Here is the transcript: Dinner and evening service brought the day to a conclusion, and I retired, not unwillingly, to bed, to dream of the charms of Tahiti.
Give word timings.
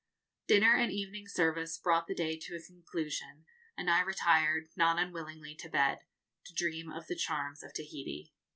Dinner 0.47 0.75
and 0.75 0.91
evening 0.91 1.27
service 1.27 1.77
brought 1.77 2.07
the 2.07 2.15
day 2.15 2.35
to 2.35 2.55
a 2.55 2.59
conclusion, 2.59 3.45
and 3.77 3.87
I 3.87 4.01
retired, 4.01 4.69
not 4.75 4.97
unwillingly, 4.97 5.53
to 5.57 5.69
bed, 5.69 5.99
to 6.45 6.53
dream 6.55 6.91
of 6.91 7.05
the 7.05 7.15
charms 7.15 7.61
of 7.61 7.71
Tahiti. 7.71 8.33